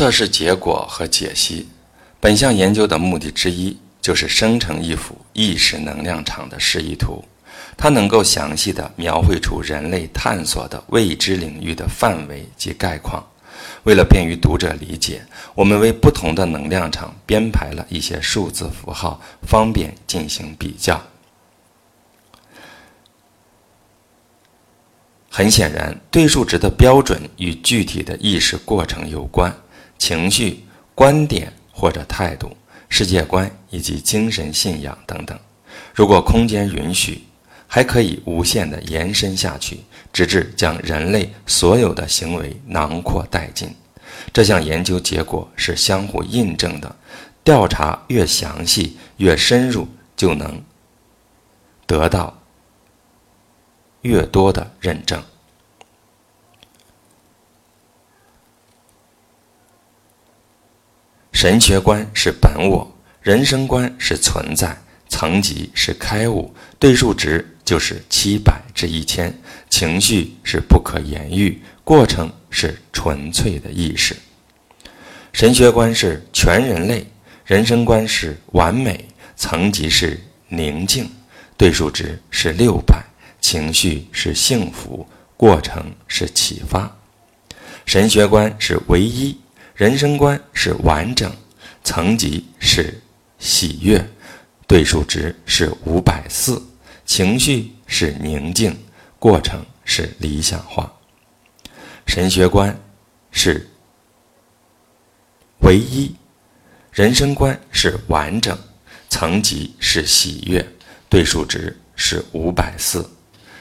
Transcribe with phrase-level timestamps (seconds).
[0.00, 1.68] 测试结果和解析。
[2.20, 7.22] 本项研究的目的之一就是生成一幅意识能量场的示意图，
[7.76, 13.22] 它能够详细地描绘出人类探索的未知领域的范围及概况。
[13.82, 15.20] 为了便于读者理解，
[15.54, 20.98] 我们为不同的能量场编排了一些数字符号，方便进行比较。
[25.28, 29.54] 很显然，对数值的标准与具体的意识过程有关，
[30.00, 30.64] 情绪、
[30.94, 32.56] 观点或者态度、
[32.88, 35.38] 世界观以及精神信仰等等。
[35.94, 37.22] 如果空间允许，
[37.68, 39.80] 还可以无限的延伸下去，
[40.10, 43.72] 直至将人类所有的行为囊括殆尽。
[44.32, 46.96] 这项研究结果是相互印证的，
[47.44, 49.86] 调查越详细、越深入，
[50.16, 50.60] 就能
[51.86, 52.36] 得到
[54.00, 55.22] 越多的认证。
[61.40, 62.86] 神学观是本我，
[63.22, 64.76] 人生观是存在，
[65.08, 69.32] 层级是开悟，对数值就是七百至一千，
[69.70, 74.14] 情绪是不可言喻，过程是纯粹的意识。
[75.32, 77.06] 神学观是全人类，
[77.46, 79.02] 人生观是完美，
[79.34, 81.10] 层级是宁静，
[81.56, 83.02] 对数值是六百，
[83.40, 86.94] 情绪是幸福，过程是启发。
[87.86, 89.34] 神学观是唯一，
[89.80, 91.34] 人生观是完整，
[91.82, 93.00] 层级是
[93.38, 94.10] 喜悦，
[94.66, 96.62] 对数值是五百四，
[97.06, 98.76] 情绪是宁静，
[99.18, 100.92] 过程是理想化。
[102.06, 102.78] 神学观
[103.30, 103.66] 是。
[105.60, 106.14] 唯一，
[106.92, 108.58] 人生观是完整，
[109.08, 110.62] 层级是喜悦，
[111.08, 113.08] 对数值是五百四，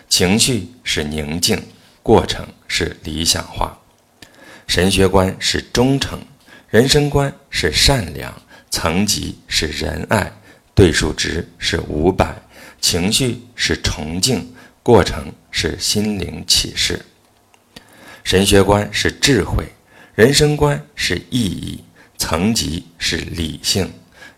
[0.10, 1.64] 情绪是宁静，
[2.04, 3.79] 过程是理想化。
[4.70, 6.22] 神学观是忠诚，
[6.70, 8.32] 人生观是善良，
[8.70, 10.32] 层级是仁爱，
[10.76, 12.36] 对数值是五百，
[12.80, 14.54] 情绪是崇敬，
[14.84, 17.04] 过程是心灵启示。
[18.24, 19.66] 神学观是智慧，
[20.14, 21.84] 人生观是意义。
[22.20, 23.92] 层级是理性，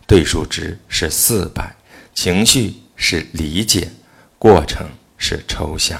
[0.07, 1.75] 对数值是四百，
[2.13, 3.89] 情绪是理解，
[4.39, 4.87] 过程
[5.17, 5.99] 是抽象。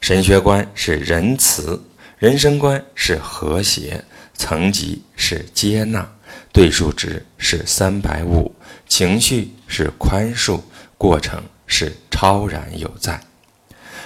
[0.00, 1.80] 神学观是仁慈，
[2.22, 4.00] 人生观是和谐，
[4.32, 6.08] 层级是接纳，
[6.52, 8.54] 对数值是三百五，
[8.86, 10.60] 情绪是宽恕，
[10.96, 13.20] 过程是超然有在。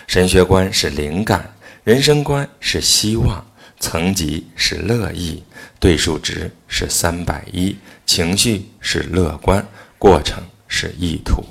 [0.06, 1.54] 神学观是灵感，
[1.84, 3.46] 人生观是希望。
[3.78, 5.42] 层级是乐意，
[5.78, 9.62] 对数值是三百一，情绪是乐观，
[9.98, 11.44] 过程是意图。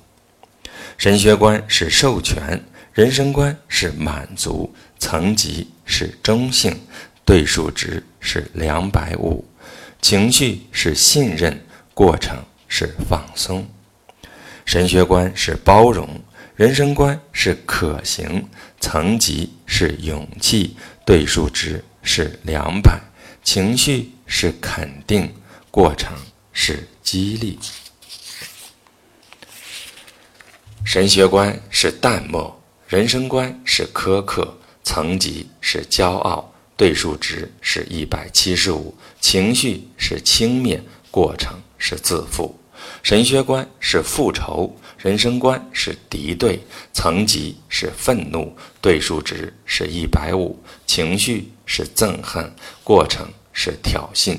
[0.97, 2.59] 神学观是授权，
[2.91, 4.73] 人生观是满足，
[5.05, 6.75] 层级是中性，
[7.23, 9.45] 对数值是两百五，
[10.01, 13.63] 情绪是信任，过程是放松。
[14.65, 16.09] 神学观是包容，
[16.55, 18.49] 人生观是可行，
[18.79, 21.85] 层级是勇气，对数值。
[22.07, 22.99] 是两百，
[23.43, 25.31] 情绪是肯定，
[25.71, 26.15] 过程
[26.51, 27.57] 是激励。
[30.83, 40.79] 神学观是淡漠，人生观是苛刻，层级是骄傲，对数值是一百七十五，情绪是轻蔑，
[41.11, 42.57] 过程是自负。
[43.03, 44.77] 神学观是复仇。
[44.97, 46.59] 人生观是敌对，
[46.91, 52.51] 层级是愤怒，对数值是一百五，情绪是憎恨，
[52.83, 54.37] 过程是挑衅。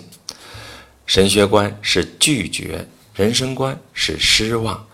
[1.06, 4.88] 神学观是拒绝，人生观是失望，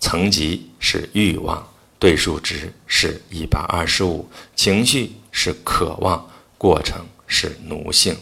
[0.00, 1.69] 层级是欲望，
[2.00, 8.16] 对数值是一百二十五，情绪是渴望，过程是奴性。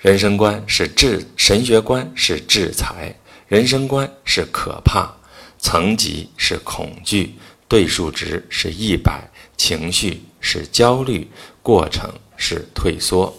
[0.00, 3.14] 人生观是制，神学观是制裁。
[3.46, 5.14] 人生观是可怕，
[5.60, 7.36] 层级是恐惧，
[7.68, 11.30] 对数值是一百，情绪是焦虑，
[11.62, 13.32] 过程是退缩。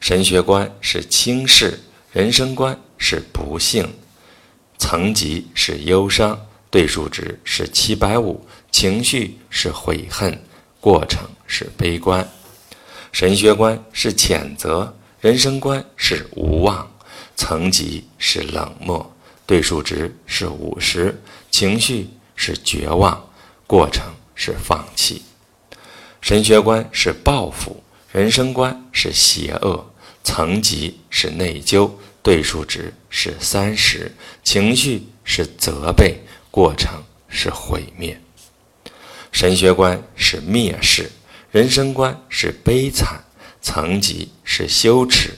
[0.00, 1.80] 神学观是轻视，
[2.12, 3.88] 人生观是不幸，
[4.76, 10.36] 层级是忧伤，对数值是七百五，情绪是悔恨，
[10.80, 12.28] 过程是悲观。
[13.12, 16.90] 神学观是谴责，人生观是无望。
[17.36, 19.08] 层级是冷漠，
[19.46, 23.24] 对数值是五十，情绪是绝望，
[23.68, 25.22] 过程是放弃。
[26.20, 29.88] 神学观是报复，人生观是邪恶，
[30.24, 31.88] 层级是内疚，
[32.20, 34.10] 对数值是三十，
[34.42, 36.18] 情绪是责备，
[36.54, 38.16] 过程是毁灭。
[39.32, 41.10] 神学观是蔑视，
[41.50, 43.24] 人生观是悲惨，
[43.60, 44.68] 层级是。
[44.68, 45.36] 羞耻，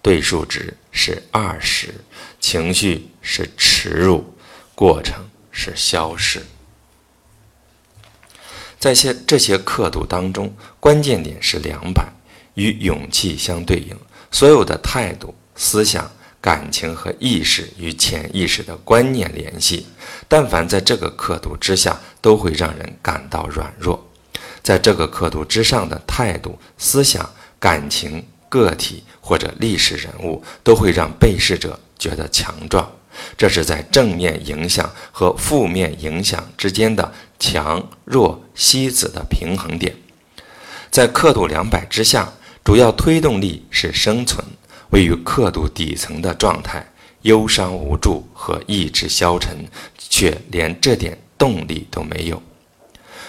[0.00, 1.92] 对数值是二十，
[2.40, 4.34] 情绪是耻辱，
[4.74, 6.42] 过程是消失。
[8.78, 10.50] 在些这些刻度当中，
[10.80, 12.10] 关键点是两百，
[12.54, 13.94] 与勇气相对应。
[14.30, 16.10] 所有的态度、思想、
[16.46, 19.84] 感情和意识与潜意识的观念联系，
[20.28, 23.98] 但凡在这个刻度之下，都会让人感到软弱；
[24.62, 27.28] 在这个刻度之上的态度、思想、
[27.58, 32.88] 感情、个体或者历史人物，都会让被试者觉得强壮。
[33.36, 39.96] 这是在正面影响和负面影响之间的强弱西子的平衡点。
[40.92, 42.32] 在刻度两百之下。
[42.66, 44.44] 主要推动力是生存，
[44.90, 46.86] 位于刻度底层的状态，
[47.22, 49.66] 忧伤无助和意志消沉，
[49.98, 52.42] 却连这点动力都没有。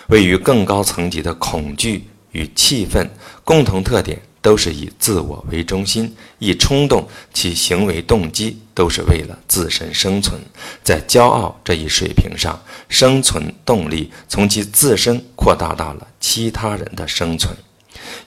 [0.07, 3.09] 位于更高层级的恐惧与气愤，
[3.43, 10.39] 共同特点都是以自我为中心，一冲动，其行为动机都是为了自身生存。
[10.83, 12.57] 在骄傲这一水平上，
[12.87, 17.53] 生存动力从其自身扩大到了其他人的生存。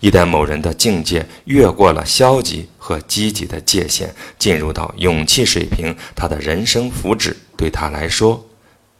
[0.00, 8.44] 一旦某人的境界越过了消极和积极的界限，进入到勇气水平，他的人生福祉对他来说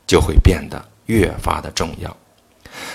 [0.07, 2.15] 就会变得越发的重要。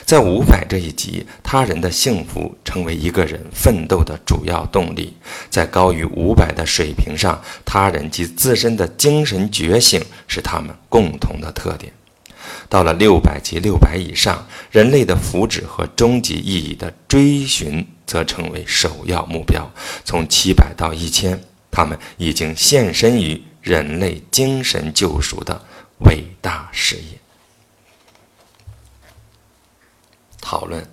[0.06, 5.16] 在五百这一级，他人的幸福成为一个人奋斗的主要动力。
[5.50, 11.92] 在高于五百的水平上，他人及自身的精神觉醒是他们共同的特点。
[12.70, 19.70] 到了六百级、六百以上，人类的福祉和终极意义的追寻则成为首要目标。
[20.04, 25.66] 从七百到一千，他们已经献身于人类精神救赎的
[26.06, 27.20] 伟大事业。
[30.40, 30.88] 讨论，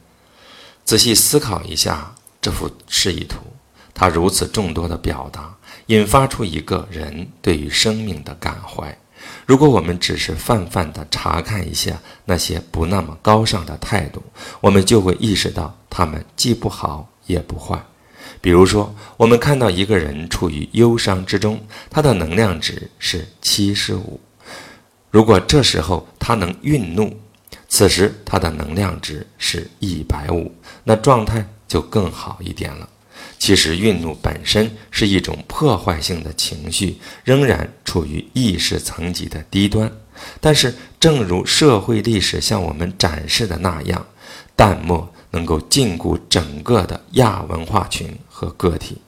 [0.85, 3.39] 仔细思考一下这幅示意图，
[3.93, 5.55] 它如此众多的表达，
[5.87, 8.99] 引发出一个人对于生命的感怀。
[9.47, 14.23] 如果我们只是泛泛地查看一下那些不那么高尚的态度，
[14.61, 17.83] 我们就会意识到他们既不好也不坏。
[18.41, 21.61] 比如说，我们看到一个人处于忧伤之中，
[21.91, 24.21] 他的能量值是七十五。
[25.11, 27.15] 如果这时候他能愠怒，
[27.69, 30.51] 此时他的能量值是一百五，
[30.85, 32.89] 那状态就更好一点了。
[33.43, 39.91] 其实，愠怒本身是一种破坏性的情绪，仍然处于意识层级的低端。
[40.41, 44.07] 但是，正如社会历史向我们展示的那样，
[44.55, 48.99] 淡漠能够禁锢整个的亚文化群和个体。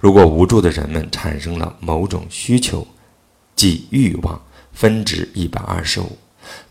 [0.00, 2.84] 如果无助的人们产生了某种需求，
[3.54, 4.42] 即欲望，
[4.72, 6.18] 分值一百二十五，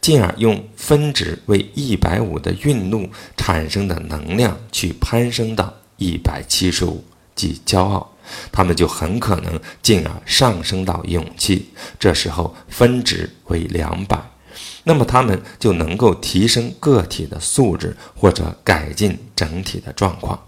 [0.01, 5.73] 进而用分值为一百五的愠怒产生的能量去攀升到。
[6.01, 7.03] 一百七十五，
[7.35, 8.11] 即骄傲，
[8.51, 11.69] 他们就很可能进而上升到勇气。
[11.99, 14.19] 这时候分值为两百，
[14.83, 20.39] 那么他们就能够提升个体的素质或者改进整体的状况。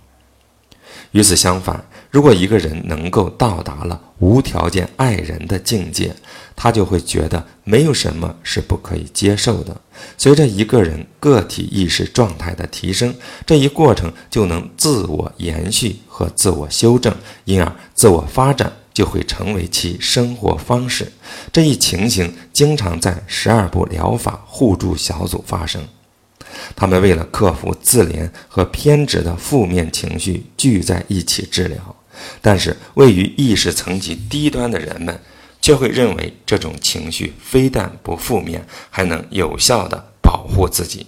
[1.12, 6.16] 与此相反，如果一个人能够到达了无条件爱人的境界，
[6.56, 9.76] 他就会觉得没有什么是不可以接受的。
[10.16, 13.16] 随着一个人个体意识状态的提升，
[13.48, 17.12] 这一过程就能自我延续和自我修正，
[17.46, 21.12] 因而自我发展就会成为其生活方式。
[21.52, 25.84] 这一情形经常在十二步疗法互助小组发生。
[26.76, 31.96] 他们为了克服自怜和偏执的负面情绪聚在一起治疗，
[32.42, 35.20] 但是位于意识层级低端的人们
[35.62, 41.08] 却会认为这种情绪非但不负面，还能有效地保护自己。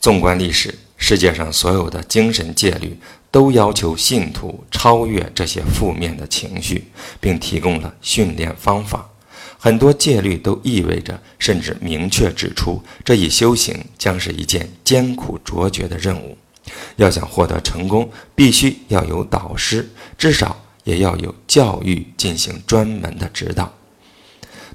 [0.00, 2.98] 纵观历史，世界上所有的精神戒律
[3.30, 6.84] 都要求信徒超越这些负面的情绪，
[7.20, 9.10] 并提供了训练方法。
[9.58, 16.38] 很多戒律都意味着，甚至明确指出，这一修行将是一件艰苦卓绝的任务。
[16.96, 23.72] 要想获得成功，必须要有导师，至少也要有教育进行专门的指导，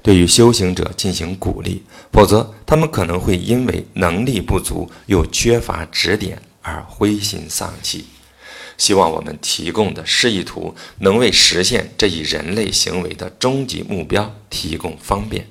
[0.02, 1.82] 对于修行者进行鼓励。
[2.12, 8.06] 否则，他们可能会因为能力不足又缺乏指点而灰心丧气。
[8.76, 15.46] 希望我们提供的示意图能为实现这一人类行为的终极目标提供方便。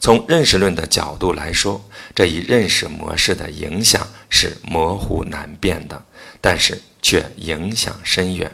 [0.00, 6.04] 从认识论的角度来说，这一认识模式的影响是模糊难辨的，
[6.40, 8.50] 但是却影响深远。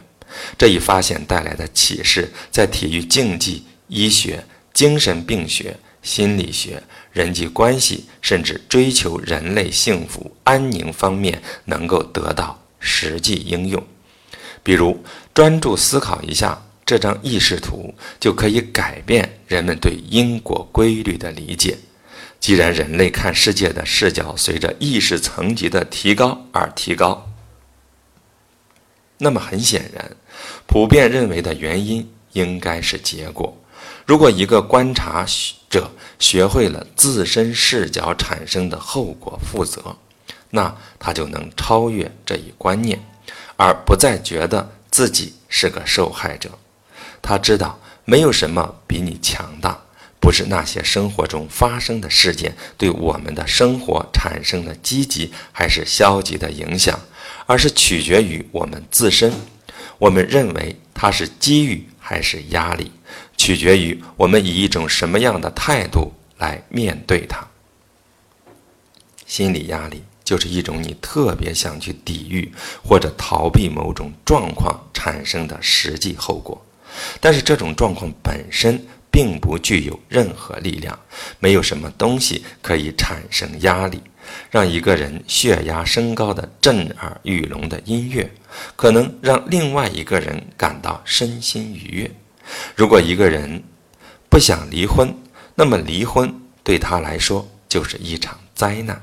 [0.59, 12.61] 这一发现带来的启示，在体育竞技、医学、精神病学、心理学、人际关系，甚至追求人类幸福安宁方面，能够得到。
[12.87, 13.83] 实际应用，
[14.63, 15.03] 比如，
[15.33, 21.79] 专注思考一下这张意识图，就可以改变人们对因果规律的理解。
[22.39, 27.31] 既然人类看世界的视角随着意识层级的提高而提高，
[29.17, 30.17] 那么很显然，
[30.67, 33.57] 普遍认为的原因应该是结果。
[34.05, 35.25] 如果一个观察
[35.71, 39.97] 者学会了自身视角产生的后果负责，
[40.51, 43.03] 那他就能超越这一观念。
[43.57, 46.51] 而不再觉得自己是个受害者，
[47.25, 49.81] 他知道没有什么比你强大，
[50.21, 57.01] 不是那些生活中发生的事件对我们的生活产生了积极还是消极的影响，
[57.47, 59.33] 而是取决于我们自身。
[59.99, 62.93] 我们认为它是机遇还是压力，
[63.37, 67.49] 取决于我们以一种什么样的态度来面对它。
[69.27, 70.05] 心理压力。
[70.25, 72.51] 就是一种你特别想去抵御
[72.83, 76.65] 或者逃避某种状况产生的实际后果，
[77.21, 80.99] 但是这种状况本身并不具有任何力量，
[81.39, 84.01] 没有什么东西可以产生压力，
[84.51, 88.29] 让一个人血压升高的震耳欲聋的音乐，
[88.75, 92.11] 可能让另外一个人感到身心愉悦。
[92.75, 93.63] 如果一个人
[94.29, 95.15] 不想离婚，
[95.55, 99.01] 那么离婚对他来说就是一场灾难。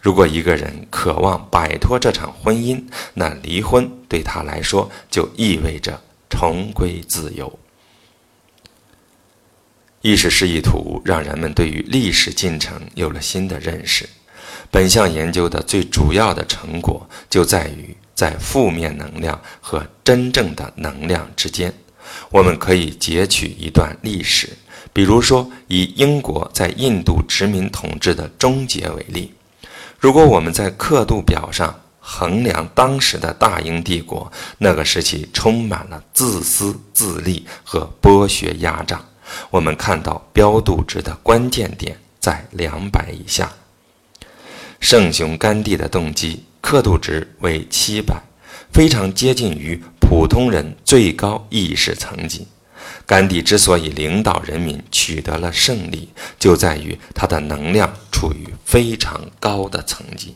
[0.00, 2.82] 如果一个人渴望摆脱这场婚姻，
[3.14, 7.58] 那离婚对他来说就意味着重归自由。
[10.00, 14.08] 意识示意图让人们对于历史进程有了新的认识。
[14.70, 21.72] 本项研究的最主要的成果就在于，在负面能量和真正的能量之间，
[22.30, 24.48] 我们可以截取一段历史，
[24.92, 29.34] 比如说以英国在印度殖民统治的终结为例。
[29.98, 31.78] 如果我们在刻度表上
[32.12, 39.00] 衡量当时的大英帝国，那个时期充满了自私自利和剥削压榨。
[39.48, 43.52] 我们看到标度值的关键点在两百以下。
[44.80, 48.20] 圣雄甘地的动机刻度值为七百，
[48.72, 52.48] 非常接近于普通人最高意识层级。
[53.06, 56.08] 甘地之所以领导人民取得了胜利，
[56.40, 60.34] 就在于他的能量处于非常高的层级。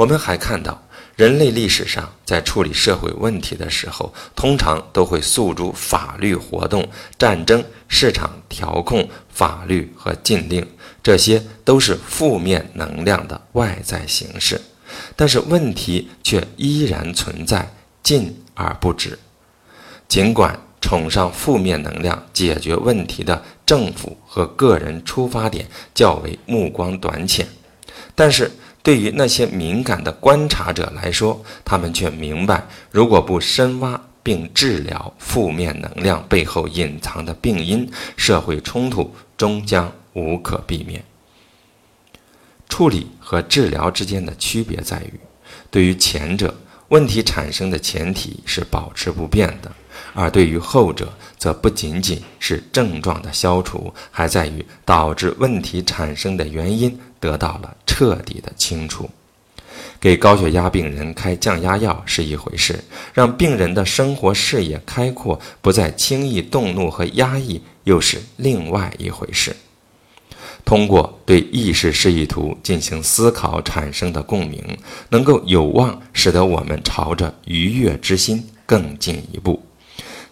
[0.00, 0.82] 我们还看到，
[1.14, 6.88] 人类历史上在处理社会问题的时候，通常都会诉诸法律活动、
[7.18, 10.66] 战争、市场调控、法律和禁令，
[11.02, 14.58] 这些都是负面能量的外在形式。
[15.14, 17.70] 但是问题却依然存在，
[18.02, 19.18] 禁而不止。
[20.08, 20.58] 尽管。
[20.82, 27.46] 崇尚负面能量解决问题的政府和个人出发点较为目光短浅，
[28.14, 28.50] 但是
[28.82, 41.04] 对于那些敏感的观察者来说，他们却明白，如果不深挖并治疗负面能量背后隐藏的病因，社会冲突终将无可避免。
[42.68, 45.20] 处理和治疗之间的区别在于，
[45.70, 46.54] 对于前者，
[46.90, 49.72] 问题产生的前提是保持不变的。
[50.12, 59.08] 而对于后者，则不仅仅是症状的消除，还在于导致问题产生的原因得到了彻底的清除。
[60.00, 62.82] 给高血压病人开降压药是一回事，
[63.12, 69.54] 让病人的生活视野开阔，不再轻易动怒和压抑，又是另外一回事。
[70.64, 74.62] 通过对意识示意图进行思考产生的共鸣，
[75.08, 79.60] 能够有望使得我们朝着愉悦之心更进一步。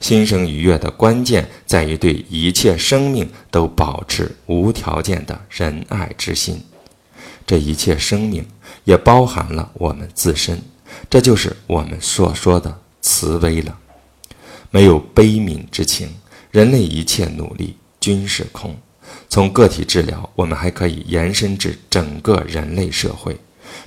[0.00, 6.62] 心生愉悦的关键在于对一切生命都保持无条件的仁爱之心。
[7.44, 8.46] 这一切生命
[8.84, 10.60] 也包含了我们自身，
[11.10, 13.76] 这就是我们所说的慈悲了。
[14.70, 16.08] 没有悲悯之情，
[16.52, 18.76] 人类一切努力均是空。
[19.28, 23.38] 从个体治疗，我们还可以延伸至整个人类社会。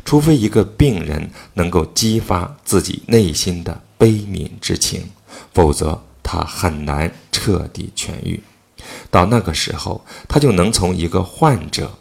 [0.05, 5.03] 除非一个病人能够激发自己内心的悲悯之情。
[5.53, 8.41] 否则，他很难彻底痊愈。
[9.09, 11.91] 到那个时候，他就能从一个患者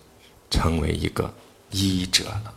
[0.51, 1.33] 成为一个
[1.71, 2.53] 医者了。